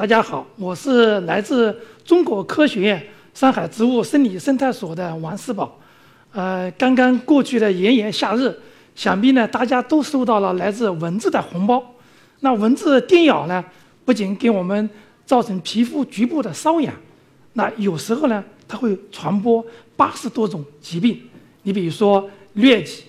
[0.00, 5.78] 大家好，我是来自中国科学院上海植物生理生态所的王世宝。
[6.32, 8.50] 呃，刚刚过去的炎炎夏日，
[8.94, 11.84] 想必呢大家都收到了来自蚊子的红包。
[12.38, 13.62] 那蚊子叮咬呢，
[14.06, 14.88] 不仅给我们
[15.26, 16.94] 造成皮肤局部的瘙痒，
[17.52, 19.62] 那有时候呢，它会传播
[19.98, 21.20] 八十多种疾病。
[21.64, 22.26] 你比如说
[22.56, 23.02] 疟疾，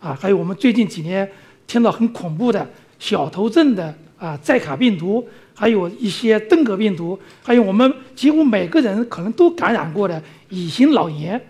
[0.00, 1.30] 啊，还有我们最近几年
[1.66, 2.66] 听到很恐怖的
[2.98, 5.22] 小头症的啊寨卡病毒。
[5.58, 11.40] 还有一些登革病毒，还有我们几乎每个人可能都感染过的乙型脑炎，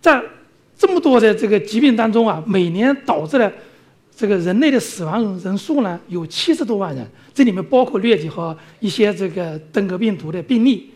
[0.00, 0.22] 在
[0.78, 3.52] 这么多的这个疾病当中啊，每年导致的
[4.16, 10.88] 这个人类的死亡人数呢有七十多万人，这里面包括疟疾和一些这个登革病毒的病例。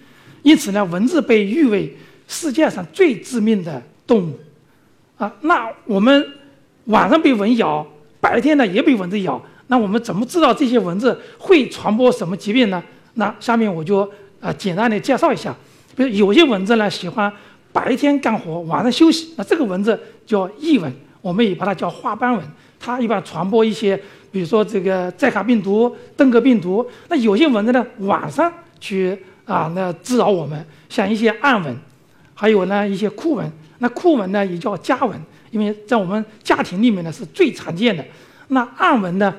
[0.43, 1.93] 因此呢，蚊子被誉为
[2.29, 4.39] 世界上最致命的动物。
[5.19, 6.25] 啊，那我们
[6.85, 7.85] 晚上被蚊咬，
[8.21, 9.45] 白天呢也被蚊子咬。
[9.71, 12.83] 那我们怎么知道这些蚊子会传播什么疾病呢？
[13.15, 14.01] 那下面我就
[14.41, 15.55] 啊简单的介绍一下。
[15.95, 17.33] 比如有些蚊子呢喜欢
[17.73, 22.45] 白天干活，晚上休息，那这个蚊子叫异蚊，我们也把它叫花斑蚊。
[22.81, 23.97] 它一般传播一些，
[24.33, 26.85] 比如说这个寨卡病毒、登革病毒。
[27.09, 31.77] 那有些蚊子呢晚上去啊那滋扰我们，像一些暗蚊，
[32.35, 33.49] 还有呢一些酷蚊。
[33.79, 35.17] 那酷蚊呢也叫家蚊，
[35.53, 38.05] 因为在我们家庭里面呢是最常见的。
[38.49, 39.33] 那暗蚊呢？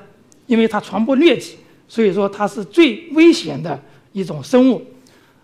[0.52, 1.56] 因为它传播疟疾，
[1.88, 4.86] 所以说它是最危险的一种生物。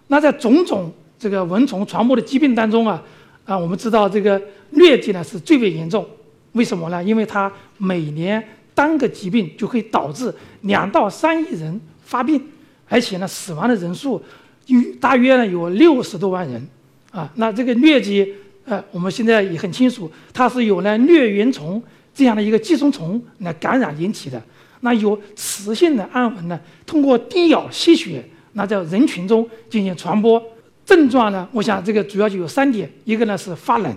[0.07, 3.01] 那在种种这个蚊虫传播的疾病当中啊，
[3.45, 4.37] 啊，我们知道这个
[4.73, 6.05] 疟疾呢是最为严重。
[6.51, 7.01] 为什么呢？
[7.01, 10.33] 因为它每年单个疾病就可以导致
[10.63, 12.45] 两到三亿人发病，
[12.89, 14.21] 而且呢死亡的人数
[14.65, 16.67] 有大约呢有六十多万人。
[17.11, 18.33] 啊，那这个疟疾，
[18.65, 21.81] 呃，我们现在也很清楚，它是由呢疟原虫
[22.13, 24.43] 这样的一个寄生虫来感染引起的。
[24.81, 30.41] 那有雌性的暗蚊呢，通过叮咬吸血，那在人群中进行传播。
[30.85, 33.93] 症状呢，我想这个主要就有三点：一个呢是发冷，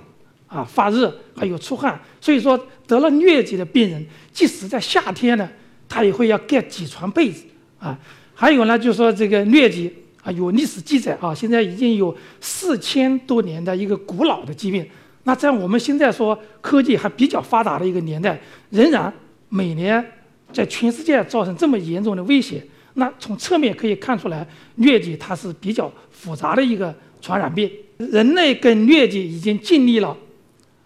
[0.49, 2.01] 啊发热，还有出汗。
[2.21, 2.59] 所以说
[2.89, 5.49] 得了疟疾的病人，即使在夏天呢，
[5.89, 7.45] 他也会要盖几床被子
[7.79, 7.97] 啊。
[8.35, 14.85] 还有呢，就说这个疟疾啊，有历史记载啊，现在已经有四千多年的一个古老的疾病。
[15.23, 19.13] 那在我们现在说科技还比较发达的一个年代，仍然
[19.49, 20.05] 每年。
[20.53, 24.47] 在全世界造成这么严重的威胁，那从侧面可以看出来，
[24.79, 27.71] 疟疾它是比较复杂的一个传染病。
[27.99, 30.17] 人类跟疟疾已经经历了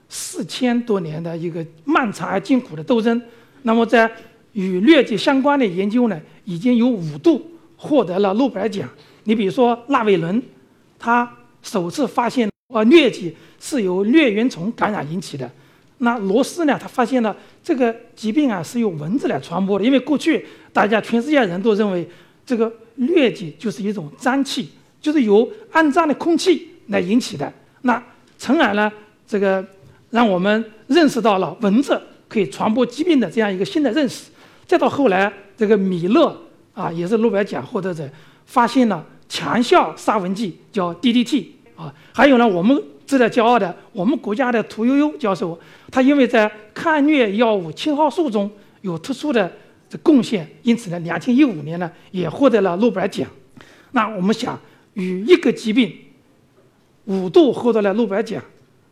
[0.08, 3.20] 四千多年的一个漫长而艰苦的斗争。
[3.62, 4.10] 那么，在
[4.52, 8.88] 与疟疾相关的研究呢，已经有五度获得了诺贝尔奖。
[9.24, 10.42] 你比如说纳韦伦，
[10.98, 11.30] 他
[11.62, 15.50] 首次发现啊疟疾是由疟原虫感染引起的。
[16.04, 16.78] 那罗斯呢？
[16.80, 19.84] 他发现了这个疾病啊是由蚊子来传播的。
[19.84, 22.08] 因为过去大家全世界人都认为
[22.46, 24.68] 这个疟疾就是一种脏气，
[25.00, 27.52] 就是由肮脏的空气来引起的。
[27.82, 28.00] 那
[28.38, 28.92] 从而呢，
[29.26, 29.64] 这个
[30.10, 34.30] 让我们认识到了蚊子可以传播疾病的这样一个新的认识。
[34.66, 36.36] 再到后来，这个米勒
[36.74, 38.08] 啊也是诺贝尔奖获得者，
[38.46, 41.92] 发现了强效杀蚊剂叫 DDT 啊。
[42.12, 42.80] 还有呢，我们。
[43.06, 45.58] 值得骄傲的，我们国家的屠呦呦教授，
[45.90, 48.50] 他因为在抗疟药物青蒿素中
[48.80, 49.52] 有特殊的
[49.88, 53.28] 这贡献，因此呢，两千一五年呢也获得了诺贝尔奖。
[53.92, 54.58] 那我们想，
[54.94, 55.94] 与一个疾病
[57.04, 58.42] 五度获得了诺贝尔奖，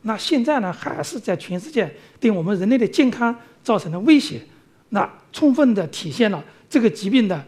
[0.02, 4.40] 那现在呢还是在全世界对我们人类的健康造成了威胁，
[4.90, 7.42] 那充分的体现了这个疾病的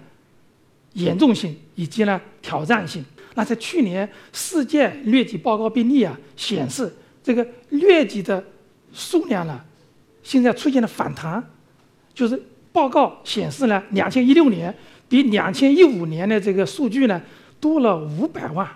[0.94, 3.04] 严重性以及呢挑战性。
[3.34, 8.42] 那在去年世界疟疾报告病例啊显示，这个疟疾的
[8.92, 9.60] 数量呢，
[10.22, 11.42] 现在出现了反弹，
[12.14, 12.40] 就是
[12.72, 14.72] 报告显示呢，两千一六年
[15.08, 17.20] 比两千一五年的这个数据呢
[17.58, 18.68] 多了五百万，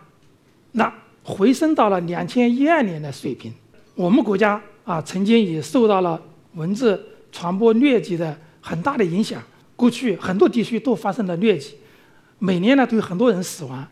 [0.72, 0.92] 那
[1.22, 3.52] 回升到了两千一二年的水平。
[3.94, 6.20] 我们国家啊曾经也受到了
[6.54, 9.40] 蚊子传播疟疾的很大的影响，
[9.76, 11.74] 过去很多地区都发生了疟疾，
[12.40, 13.86] 每年呢都有很多人死亡。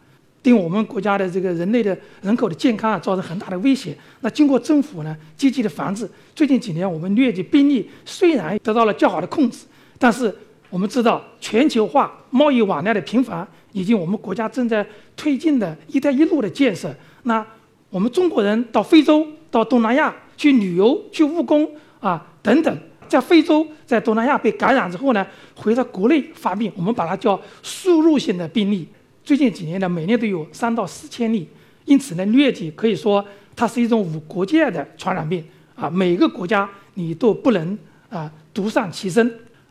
[0.46, 3.96] 对我们国家的这个人类的人口的健康啊造成很大的威胁。
[4.20, 9.66] 那经过政府呢积极的防治，最近几年我们疟疾病例虽然得到了较好的控制，
[9.98, 10.32] 但是
[10.70, 16.94] 我们知道全球化贸易往来的频繁，以及我们国家正在推进的一带一路的建设，
[17.24, 17.44] 那
[17.90, 22.78] 我们中国人到非洲、到东南亚去旅游、去务工啊等等，
[23.08, 25.26] 在非洲、在东南亚被感染之后呢，
[25.56, 28.86] 回到国内发病，我们把它叫输入性的病例。
[29.26, 31.48] 最近几年呢，每年都有三到四千例，
[31.84, 33.22] 因此呢，疟疾可以说
[33.56, 35.44] 它是一种无国界的传染病
[35.74, 37.76] 啊，每个国家你都不能
[38.08, 39.28] 啊独善其身。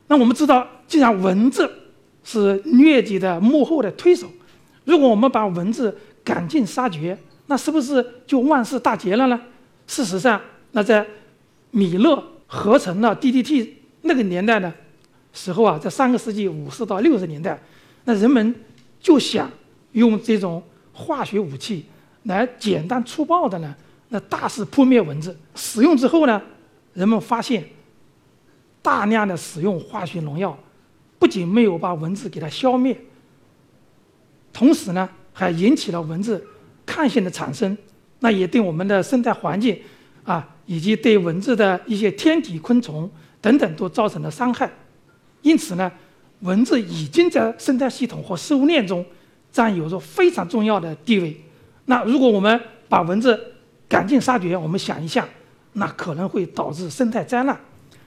[0.08, 1.72] 那我们知道，既然蚊子
[2.22, 4.28] 是疟疾的幕后的推手，
[4.84, 7.18] 如果我们把蚊子赶尽杀绝，
[7.48, 9.40] 那是不是就万事大吉了呢？
[9.88, 10.42] 事实上，
[10.74, 11.08] 那在
[11.72, 13.70] 米勒合成了 DDT
[14.02, 14.74] 那个年代呢
[15.32, 17.58] 时候啊，在上个世纪五十到六十年代，
[18.04, 18.54] 那人们
[19.06, 19.48] 就想
[19.92, 21.86] 用这种化学武器
[22.24, 23.76] 来简单粗暴的呢，
[24.10, 25.38] 那大肆扑灭蚊子。
[25.54, 26.42] 使用之后呢，
[26.96, 27.64] 人们发现
[28.82, 30.58] 大量的使用化学农药，
[31.20, 33.00] 不仅没有把蚊子给它消灭，
[34.52, 36.44] 同时呢，还引起了蚊子。
[36.84, 37.78] 抗性的产生，
[38.22, 39.80] 那也对我们的生态环境
[40.24, 43.08] 啊，以及对蚊子的一些天敌昆虫
[43.40, 44.72] 等等都造成了伤害。
[45.44, 45.92] 因此呢，
[46.42, 49.06] 蚊子已经在生态系统和食物链中
[49.52, 51.36] 占有着非常重要的地位。
[51.86, 53.40] 那如果我们把蚊子
[53.88, 55.28] 赶尽杀绝，我们想一下，
[55.74, 57.60] 那可能会导致生态灾难，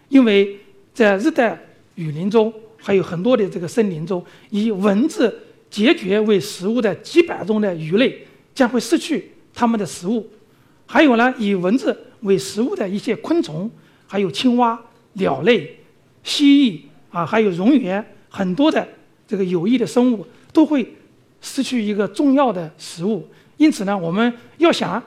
[0.08, 0.58] 因为
[0.92, 1.58] 在热带
[1.94, 8.24] 雨林中，还有很多的这个森林中，以蚊子孑孓为食物的几百种的鱼类。
[8.54, 10.28] 将会失去它们的食物，
[10.84, 13.70] 还有呢，以蚊子为食物的一些昆虫，
[14.08, 14.76] 还有青蛙、
[15.12, 15.78] 鸟类、
[16.24, 16.80] 蜥蜴
[17.12, 18.86] 啊，还有蝾螈，很多的
[19.26, 20.94] 这个有益的生物都会
[21.40, 23.28] 失去一个重要的食物。
[23.56, 25.02] 因此呢，我们要想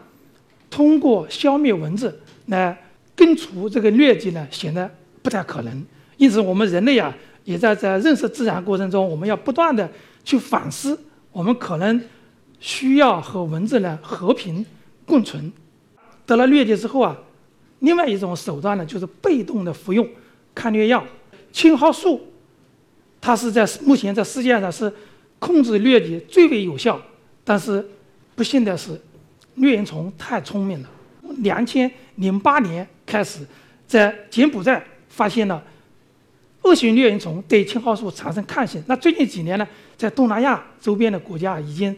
[0.69, 2.77] 通过消灭蚊子来
[3.15, 4.89] 根除这个疟疾呢，显得
[5.21, 5.85] 不太可能。
[6.17, 9.89] 因此，我们人类啊，也在在认识自然过程中，我们要不断的
[10.23, 10.99] 去反思，
[11.31, 12.01] 我们可能。
[12.63, 14.63] 需要和蚊子呢和平
[15.03, 15.51] 共存。
[16.27, 17.17] 得了疟疾之后啊，
[17.79, 20.07] 另外一种手段呢就是被动的服用
[20.53, 21.03] 抗疟药。
[21.51, 22.21] 青蒿素，
[23.21, 24.91] 它是在目前在世界上是
[25.39, 26.99] 控制疟疾最为有效。
[27.45, 27.87] 但是
[28.35, 28.99] 不幸的是，
[29.57, 30.89] 疟原虫太聪明了。
[31.37, 33.45] 两千零八年开始，
[33.87, 35.63] 在柬埔寨发现了
[36.63, 38.83] 恶性疟原虫对青蒿素产生抗性。
[38.87, 41.95] 那最近几年呢，在东南亚周边的国家已经。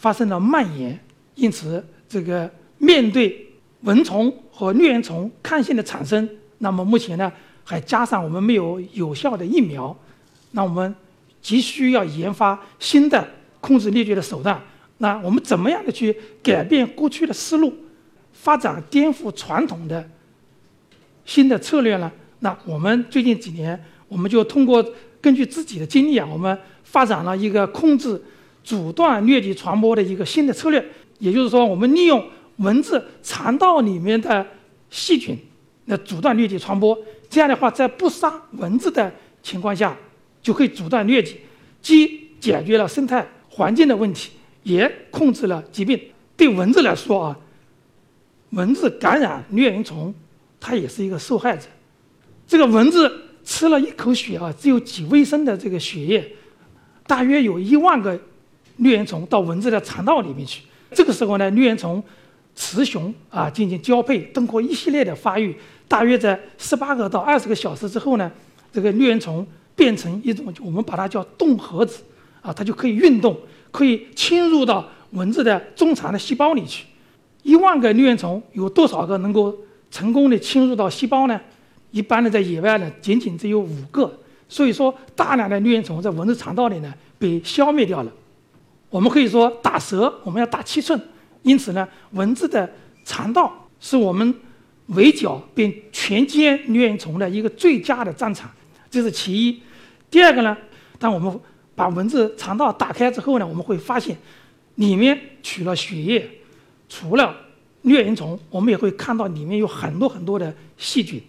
[0.00, 0.96] 发生了蔓延，
[1.34, 2.48] 因此这个
[2.78, 6.28] 面对蚊虫和疟原虫抗性的产生，
[6.58, 7.32] 那么目前呢
[7.64, 9.96] 还加上我们没有有效的疫苗，
[10.52, 10.94] 那我们
[11.40, 13.28] 急需要研发新的
[13.60, 14.60] 控制疟疾的手段。
[14.98, 17.72] 那我们怎么样的去改变过去的思路，
[18.32, 20.08] 发展颠覆传统的
[21.24, 22.10] 新的策略呢？
[22.40, 23.78] 那我们最近几年，
[24.08, 24.84] 我们就通过
[25.20, 28.22] 根据自己的经历啊，我们发展了一个控制。
[28.64, 30.84] 阻断疟疾传播的一个新的策略，
[31.20, 32.22] 也就是说，我们利用
[32.56, 34.46] 蚊子肠道里面的
[34.90, 35.38] 细菌
[35.86, 36.98] 来阻断疟疾传播。
[37.30, 39.10] 这样的话，在不杀蚊子的
[39.42, 39.96] 情况下，
[40.42, 41.40] 就可以阻断疟疾，
[41.80, 44.30] 既解决了生态环境的问题，
[44.62, 46.00] 也控制了疾病。
[46.36, 47.38] 对蚊子来说啊，
[48.50, 50.14] 蚊子感染疟原虫，
[50.60, 51.66] 它也是一个受害者。
[52.46, 53.10] 这个蚊子
[53.44, 56.32] 吃了一口血啊，只有几微升的这个血液，
[57.06, 58.18] 大约有一万个。
[58.80, 60.62] 疟原虫到蚊子的肠道里面去，
[60.92, 62.00] 这个时候呢，疟原虫
[62.54, 65.52] 雌雄啊进行交配，通过一系列的发育，
[65.88, 68.30] 大约在十八个到二十个小时之后呢，
[68.72, 69.44] 这个疟原虫
[69.78, 72.02] 变成一种我们把它叫动核子
[72.42, 73.38] 啊，它就可以运动，
[73.70, 76.84] 可以侵入到蚊子的中肠的细胞里去。
[77.44, 79.56] 一万个疟原虫有多少个能够
[79.88, 81.40] 成功的侵入到细胞呢？
[81.92, 84.12] 一般的在野外呢，仅仅只有五个。
[84.48, 88.12] 所以说，大量的疟原虫在蚊子肠道里呢被消灭掉了。
[88.90, 91.00] 我们可以说打蛇，我们要打七寸。
[91.42, 92.68] 因此呢，蚊子的
[93.04, 94.34] 肠道是我们
[94.86, 98.50] 围剿并全歼疟原虫的一个最佳的战场，
[98.90, 99.62] 这是其一。
[100.10, 100.56] 第二个呢，
[100.98, 101.40] 当我们
[101.74, 104.16] 把蚊子肠道打开之后呢，我们会发现
[104.76, 106.28] 里面取了血液，
[106.88, 107.34] 除了
[107.84, 111.22] 疟原虫，我们也会看到里面有很多很多的细菌。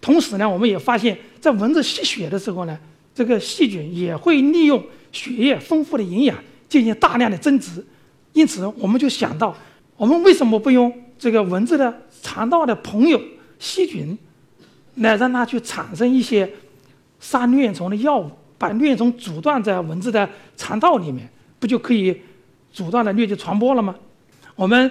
[0.00, 2.78] 同时呢，我们也发现，在蚊子吸血的时候呢，
[3.14, 6.36] 这个细菌也会利用血液丰富的营养。
[6.68, 7.82] 进行大量的增殖，
[8.32, 9.56] 因此我们就想到，
[9.96, 13.18] 我们为什么不用这个蚊子的肠道的朋友
[13.60, 14.18] 细菌，
[14.96, 16.50] 来让它去产生一些
[17.28, 21.28] 杀疟原虫的药物，把疟原虫阻断在蚊子的肠道里面，
[21.58, 22.16] 不就可以
[22.72, 23.96] 阻断了疟疾传播了吗？
[24.54, 24.88] 我们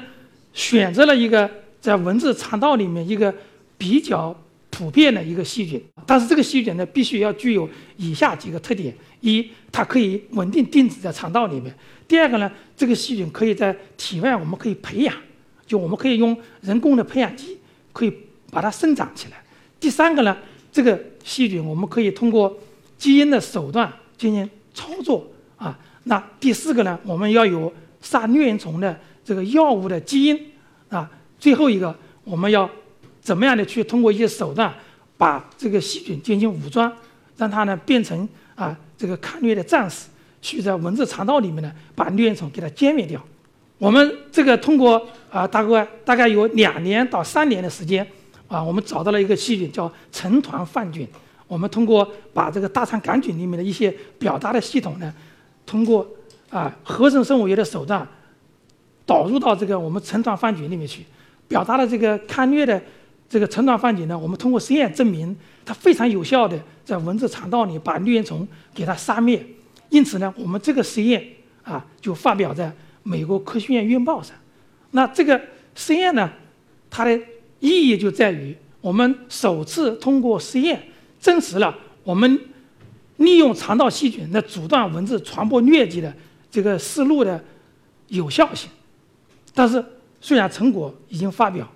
[0.53, 1.49] 选择了一个
[1.79, 3.33] 在蚊子肠道里面一个
[3.77, 4.37] 比较
[4.69, 8.93] 普遍的一个细菌，但是这个细菌呢，必须要具有以下几个特点。
[9.21, 11.73] 一，它可以稳定定植在肠道里面。
[12.05, 15.15] 第二个呢，这个细菌可以在体外，我们可以培养，
[15.65, 17.57] 就我们可以用人工的培养基，
[17.93, 18.13] 可以
[18.51, 19.41] 把它生长起来。
[19.79, 20.35] 第三个呢，
[20.75, 22.53] 这个细菌我们可以通过
[22.97, 25.79] 基因的手段进行操作啊。
[26.03, 30.37] 那第四个呢，我们要有杀疟原虫的这个药物的基因
[30.89, 31.09] 啊。
[31.39, 32.69] 最后一个，我们要
[33.21, 34.73] 怎么样的去通过一些手段
[35.17, 36.91] 把这个细菌进行武装，
[37.37, 38.77] 让它呢变成啊。
[38.97, 40.07] 这个抗疟的战士
[40.41, 43.21] 去在蚊子肠道里面呢把疟原虫给它歼灭掉。
[43.77, 48.05] 我们这个通过啊，大概大概有两年到三年的时间
[48.47, 51.07] 啊，我们找到了一个细菌叫成团泛菌。
[51.47, 55.13] 我们通过把这个大肠杆菌里面的一些表达的系统呢，
[55.65, 56.07] 通过
[56.49, 58.07] 啊合成生物学的手段
[59.05, 61.05] 导入到这个我们成团泛菌里面去，
[61.47, 62.81] 表达的这个抗疟的
[63.29, 69.45] 这个成团泛菌呢，我们通过实验证明它非常有效的在蚊子肠道里把疟原虫给它杀灭。
[69.89, 71.23] 因此呢，我们这个实验
[71.63, 72.71] 啊就发表在
[73.03, 74.35] 美国科学院院报上。
[74.91, 75.39] 那这个
[75.75, 76.31] 实验呢，
[76.89, 77.19] 它的
[77.59, 80.81] 意义就在于我们首次通过实验。
[81.21, 82.39] 证实了我们
[83.17, 86.13] 利用肠道细菌来阻断蚊子传播疟疾的
[86.51, 87.43] 这个思路的
[88.09, 88.69] 有效性。
[89.55, 89.83] 但是，
[90.21, 91.67] 虽然成果已经发表，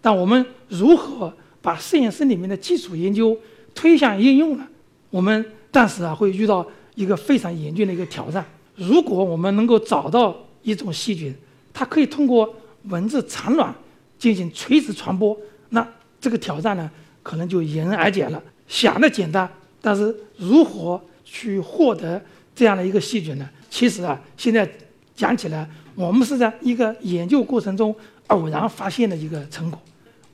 [0.00, 1.32] 但我们如何
[1.62, 3.38] 把实验室里面的基础研究
[3.74, 4.66] 推向应用呢？
[5.10, 6.66] 我们暂时啊会遇到
[6.96, 8.44] 一个非常严峻的一个挑战。
[8.74, 11.32] 如果我们能够找到一种细菌，
[11.72, 12.52] 它可以通过
[12.84, 13.72] 蚊子产卵
[14.18, 15.38] 进行垂直传播，
[15.70, 15.86] 那
[16.20, 16.90] 这个挑战呢，
[17.22, 18.42] 可能就迎刃而解了。
[18.66, 19.48] 想的简单，
[19.80, 22.20] 但是如何去获得
[22.54, 23.48] 这样的一个细菌呢？
[23.70, 24.68] 其实啊，现在
[25.14, 27.94] 讲起来，我们是在一个研究过程中
[28.26, 29.80] 偶然发现的一个成果。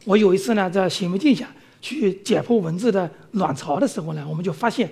[0.04, 1.48] 我有一次呢，在显微镜下
[1.80, 4.90] 去解剖蚊子的卵巢的时候呢，我们就发现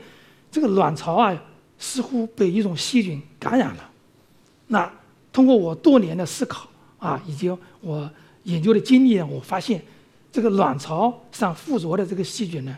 [0.51, 1.43] 这个卵巢啊，
[1.79, 3.91] 似乎被一种细菌感染了。
[4.69, 4.91] 那
[5.33, 6.69] 通过我多年的思考
[6.99, 8.11] 啊，以及我
[8.45, 9.83] 研究的经历呢，我发现
[10.31, 12.77] 这个卵巢上附着的这个细菌呢。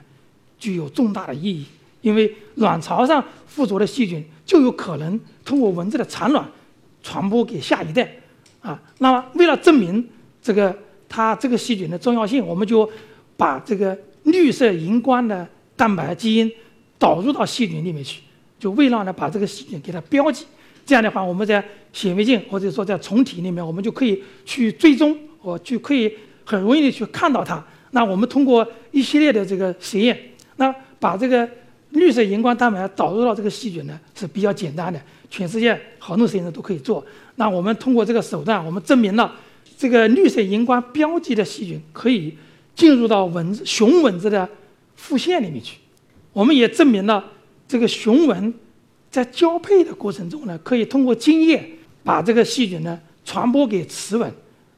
[0.56, 1.66] 具有重大的意义，
[2.00, 6.48] 因为卵巢上附着的细菌就有可能通过蚊子的产卵
[7.02, 8.10] 传播给下一代，
[8.62, 10.08] 啊，那么为了证明
[10.40, 10.74] 这个
[11.06, 12.88] 它这个细菌的重要性，我们就
[13.36, 16.50] 把这个绿色荧光的蛋白基因
[16.98, 18.22] 导入到细菌里面去，
[18.58, 20.46] 就为了呢把这个细菌给它标记，
[20.86, 26.12] 这样的话我们在显微镜或者说在虫体里面，我们就可以去追踪，我就可以
[26.44, 27.62] 很容易的去看到它。
[27.90, 30.18] 那我们通过一系列的这个实验。
[30.56, 31.48] 那把这个
[31.90, 37.04] 绿色荧光蛋白导入到这个细菌呢是比较简单的，全世界好多实验室都可以做。
[37.36, 39.34] 那我们通过这个手段，我们证明了
[39.76, 42.36] 这个绿色荧光标记的细菌可以
[42.74, 44.48] 进入到蚊子雄蚊子的
[44.94, 45.76] 腹腺里面去。
[46.32, 47.32] 我们也证明了
[47.68, 48.54] 这个雄蚊
[49.10, 51.68] 在交配的过程中呢，可以通过精液
[52.02, 54.32] 把这个细菌呢传播给雌蚊。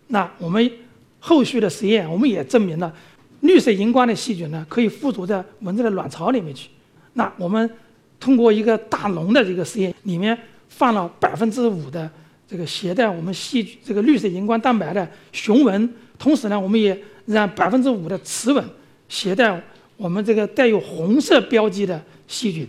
[0.08, 0.70] 那我们
[1.18, 2.92] 后续的实验，我们也证明了。
[3.40, 6.68] 绿色荧光的细菌呢，可以附着在蚊子的卵巢里面去。
[7.12, 7.70] 那我们
[8.18, 10.36] 通过一个大笼的这个实验，里面
[10.68, 12.10] 放了百分之五的
[12.48, 18.64] 这个携带我们细这个绿色荧光蛋白的雄蚊，同时呢，我们也让百分之五的雌蚊
[19.08, 19.62] 携带
[19.96, 22.66] 我们这个带有红色标记的细菌，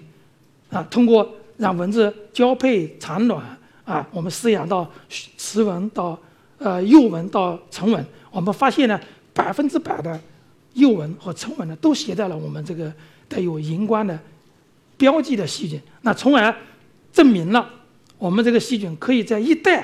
[0.69, 1.27] 啊，通过
[1.57, 3.41] 让蚊子交配产卵，
[3.85, 6.19] 啊，我们饲养到雌蚊到
[6.57, 8.99] 呃幼蚊到成蚊，我们发现呢，
[9.33, 10.19] 百分之百的。
[10.73, 12.93] 幼蚊和成蚊呢，都携带了我们这个
[13.27, 14.19] 带有荧光的
[14.95, 16.55] 标记的细菌，那从而
[17.11, 17.67] 证明了
[18.19, 19.83] 我们这个细菌可以在一代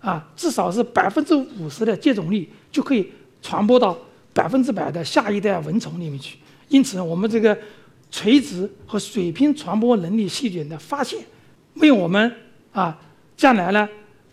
[0.00, 3.10] 啊，至少是百分之五十的接种率，就可以
[3.42, 3.98] 传播到
[4.32, 6.38] 百分之百的下一代蚊虫里面去。
[6.68, 7.58] 因此，我们这个
[8.08, 11.18] 垂直和水平传播能力细菌的发现，
[11.74, 12.32] 为我们
[12.70, 12.96] 啊
[13.36, 13.88] 将来呢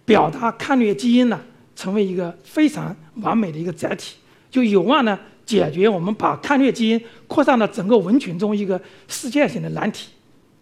[0.06, 1.42] 表达抗疟基因呢，
[1.82, 4.18] 成为一个非常完美的一个载体，
[4.52, 5.18] 就有望呢。
[5.44, 10.10] 解决我们把抗疟基因扩散到整个蚊群中一个世界性的难题。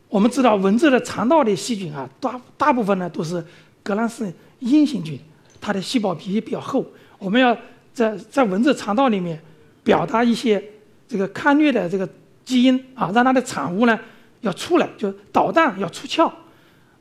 [0.07, 3.43] 我们知道蚊子的肠道的细菌啊，大大部分呢都是
[3.83, 5.19] 革兰氏阴性菌，
[5.59, 6.83] 它的细胞壁比较厚。
[7.19, 7.55] 我们要
[7.93, 9.39] 在在蚊子肠道里面
[9.83, 10.63] 表达一些
[11.07, 12.09] 这个抗疟的这个
[12.45, 13.99] 基因啊，让它的产物呢
[14.41, 16.31] 要出来，就导弹要出鞘。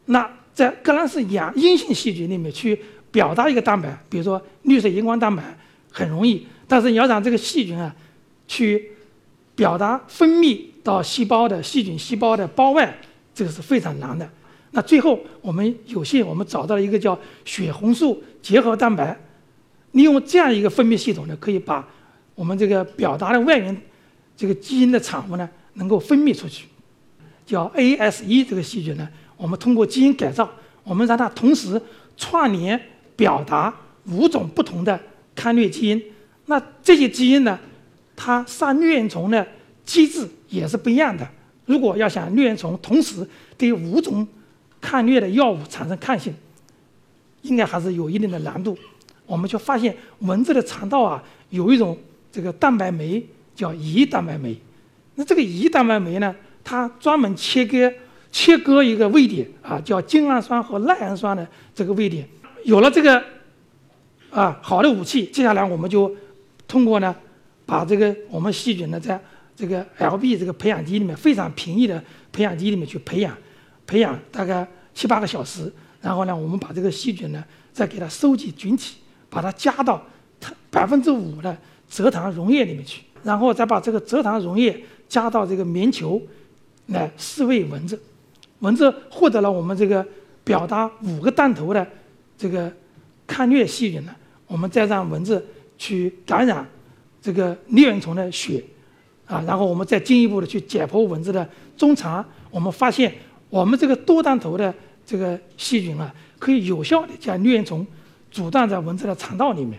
[0.06, 2.76] 那在革兰氏阳阴性细菌里面去
[3.12, 5.56] 表达一个蛋白，比如说绿色荧光蛋白，
[5.92, 6.44] 很容易。
[6.66, 7.94] 但是你要让这个细菌啊，
[8.48, 8.90] 去
[9.54, 12.92] 表达分泌到细胞的细菌细胞的胞外，
[13.32, 14.28] 这个是非常难的。
[14.72, 19.16] 那最后我们有幸我们找到了一个叫血红素结合蛋白，
[19.92, 21.88] 利用这样一个分泌系统呢，可以把
[22.34, 23.80] 我们这个表达的外源
[24.36, 26.66] 这个基因的产物呢，能够分泌出去。
[27.46, 30.46] 叫 AS1 这个细菌呢，我们通过基因改造，
[30.84, 31.80] 我们让它同时
[32.18, 32.78] 串联
[33.16, 33.74] 表达
[34.10, 35.00] 五种不同的
[35.34, 36.02] 抗疟基因。
[36.46, 37.58] 那这些基因呢，
[38.14, 39.46] 它杀疟原虫的
[39.84, 41.26] 机制也是不一样的。
[41.64, 43.26] 如果要想疟原虫同时
[43.56, 44.26] 对五种
[44.80, 46.34] 抗疟的药物产生抗性，
[47.42, 48.76] 应该还是有一定的难度。
[49.26, 51.96] 我们就发现蚊子的肠道啊，有一种
[52.32, 54.58] 这个蛋白酶叫胰蛋白酶。
[55.16, 57.92] 那这个胰蛋白酶呢，它专门切割
[58.38, 62.24] 切割一个位点啊，叫精氨酸和赖氨酸的这个位点。
[62.62, 63.20] 有了这个
[64.30, 66.14] 啊好的武器，接下来我们就
[66.68, 67.12] 通过呢，
[67.66, 69.20] 把这个我们细菌呢，在
[69.56, 73.36] 这个 LB 这个培养基里面非常平易的培养基里面去培养，
[73.84, 74.64] 培养大概
[74.94, 80.00] 七八个小时，然后呢，我们把这个细菌呢再给它收集菌体，把它加到
[80.70, 81.58] 百分之五的
[81.90, 86.22] 蔗糖溶液里面去，然后再把这个蔗糖溶液加到这个棉球
[86.86, 88.00] 来饲喂蚊子，
[88.60, 90.06] 蚊子获得了我们这个
[90.44, 91.86] 表达五个弹头的
[92.36, 92.72] 这个
[93.26, 94.14] 抗疟细菌呢，
[94.46, 95.44] 我们再让蚊子
[95.76, 96.66] 去感染
[97.20, 98.62] 这个疟原虫的血，
[99.26, 103.12] 啊，然后我们再进一步的去解剖蚊子的中肠，我们发现
[103.50, 104.74] 我们这个多弹头的
[105.06, 107.86] 这个细菌啊，可以有效的将疟原虫
[108.30, 109.78] 阻断在蚊子的肠道里面，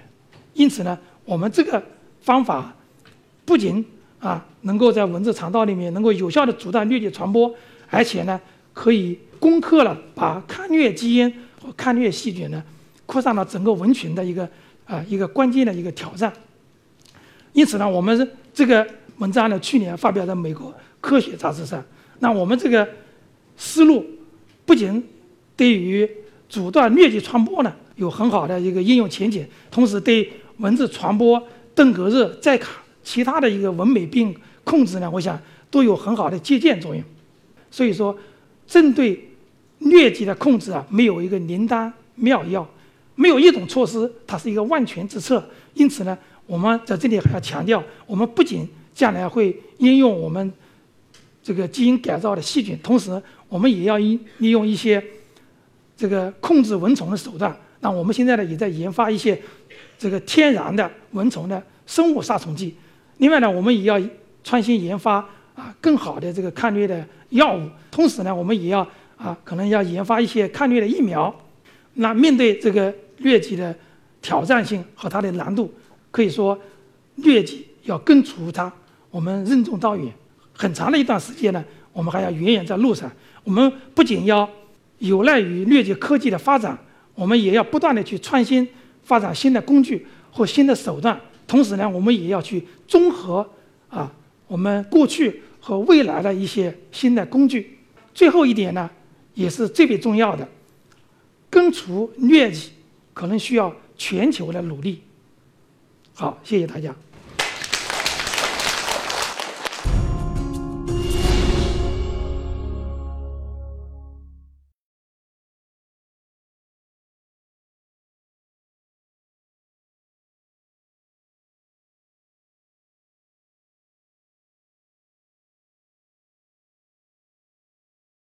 [0.54, 0.98] 因此呢。
[1.26, 1.84] 我们这个
[2.22, 2.74] 方法
[3.46, 3.86] 不仅
[4.18, 7.54] 啊能够在蚊子肠道里面能够有效的阻断疟疾传播，
[7.88, 8.42] 而且呢
[8.80, 11.30] 可以攻克了把抗疟基因
[11.62, 12.64] 和抗疟细菌呢
[13.06, 14.48] 扩散到整个蚊群的一个
[14.86, 16.32] 啊一个关键的一个挑战。
[17.52, 21.84] 因此呢，我们这个文章呢去年发表在美国科学杂志上。
[22.20, 22.88] 那我们这个
[23.58, 24.06] 思路
[24.66, 25.06] 不仅
[25.58, 26.10] 对于
[26.48, 31.46] 阻断疟疾传播呢有很好的一个应用前景，同时对蚊子传播
[31.76, 34.34] 登革热、寨卡其他的一个蚊美病
[34.64, 35.38] 控制呢，我想
[35.70, 37.04] 都有很好的借鉴作用。
[37.72, 38.18] 所以说，
[38.70, 39.28] 针对
[39.82, 42.66] 疟疾的控制啊，没有一个灵丹妙药，
[43.16, 45.44] 没有一种措施它是一个万全之策。
[45.74, 50.54] 因此呢，我们在这里还要强调，我们不仅将来会应用我们
[51.42, 55.04] 这个基因改造的细菌，同时我们也要利利用一些
[55.98, 57.58] 这个控制蚊虫的手段。
[57.80, 59.42] 那我们现在呢，也在研发一些。
[59.98, 62.74] 这个天然的蚊虫的生物杀虫剂，
[63.18, 64.02] 另外呢，我们也要
[64.46, 65.28] 创新研发
[65.60, 68.88] 啊更好的这个抗疟的药物，同时呢，我们也要
[69.18, 71.34] 啊可能要研发一些抗疟的疫苗。
[71.96, 73.76] 那面对这个疟疾的
[74.22, 75.70] 挑战性和它的难度，
[76.12, 76.58] 可以说
[77.18, 78.72] 疟疾要根除它，
[79.12, 80.10] 我们任重道远。
[80.54, 83.12] 很长的一段时间呢，我们还要远远在路上。
[83.44, 84.50] 我们不仅要
[85.00, 86.78] 有赖于疟疾科技的发展，
[87.16, 88.66] 我们也要不断的去创新。
[89.02, 93.44] 发展新的工具或新的手段，同时呢，我们也要去综合
[93.90, 94.12] 啊
[94.46, 97.80] 我们过去和未来的一些新的工具。
[98.14, 98.90] 最后一点呢，
[99.34, 100.48] 也是最为重要的，
[101.50, 102.72] 根除疟疾
[103.14, 105.02] 可能需要全球的努力。
[106.14, 106.94] 好，谢谢大家。